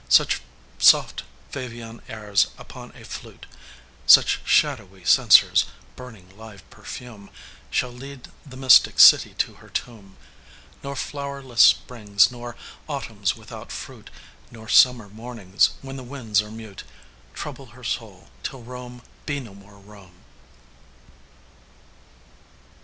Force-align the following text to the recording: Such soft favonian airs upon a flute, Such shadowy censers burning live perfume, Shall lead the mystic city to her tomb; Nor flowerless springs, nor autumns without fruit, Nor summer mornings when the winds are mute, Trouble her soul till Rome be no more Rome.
Such 0.09 0.41
soft 0.79 1.23
favonian 1.51 2.01
airs 2.09 2.47
upon 2.57 2.91
a 2.95 3.05
flute, 3.05 3.45
Such 4.07 4.41
shadowy 4.43 5.03
censers 5.05 5.65
burning 5.95 6.35
live 6.35 6.67
perfume, 6.71 7.29
Shall 7.69 7.91
lead 7.91 8.29
the 8.43 8.57
mystic 8.57 8.99
city 8.99 9.35
to 9.35 9.53
her 9.61 9.69
tomb; 9.69 10.17
Nor 10.83 10.95
flowerless 10.95 11.61
springs, 11.61 12.31
nor 12.31 12.55
autumns 12.87 13.35
without 13.35 13.71
fruit, 13.71 14.09
Nor 14.49 14.67
summer 14.69 15.07
mornings 15.07 15.69
when 15.83 15.97
the 15.97 16.03
winds 16.03 16.41
are 16.41 16.49
mute, 16.49 16.83
Trouble 17.35 17.67
her 17.67 17.83
soul 17.83 18.29
till 18.41 18.63
Rome 18.63 19.03
be 19.27 19.39
no 19.39 19.53
more 19.53 19.77
Rome. 19.77 20.15